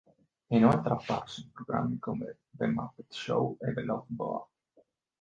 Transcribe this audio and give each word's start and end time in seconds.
È 0.47 0.55
inoltre 0.55 0.93
apparso 0.93 1.41
in 1.41 1.51
programmi 1.51 1.99
come 1.99 2.39
"The 2.49 2.65
Muppet 2.65 3.13
Show" 3.13 3.55
e 3.59 3.71
"The 3.71 3.81
Love 3.81 4.05
Boat". 4.07 4.47